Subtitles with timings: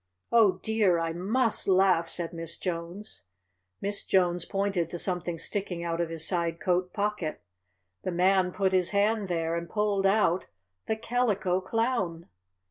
[0.31, 0.97] "Oh, dear!
[0.97, 3.21] I MUST laugh!" said Miss Jones.
[3.81, 7.39] Miss Jones pointed to something sticking out of his side coat pocket.
[8.01, 10.47] The Man put his hand there and pulled out
[10.87, 12.27] the Calico Clown!